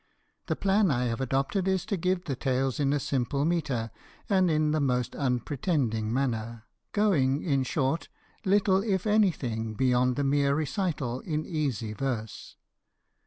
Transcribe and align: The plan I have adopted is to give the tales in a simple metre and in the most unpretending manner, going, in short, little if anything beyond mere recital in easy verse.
The 0.47 0.55
plan 0.55 0.89
I 0.89 1.05
have 1.05 1.21
adopted 1.21 1.67
is 1.67 1.85
to 1.85 1.95
give 1.95 2.25
the 2.25 2.35
tales 2.35 2.79
in 2.79 2.91
a 2.91 2.99
simple 2.99 3.45
metre 3.45 3.91
and 4.27 4.49
in 4.49 4.71
the 4.71 4.79
most 4.79 5.15
unpretending 5.15 6.11
manner, 6.11 6.63
going, 6.91 7.43
in 7.43 7.61
short, 7.61 8.09
little 8.43 8.81
if 8.81 9.05
anything 9.05 9.75
beyond 9.75 10.17
mere 10.25 10.55
recital 10.55 11.19
in 11.19 11.45
easy 11.45 11.93
verse. 11.93 12.55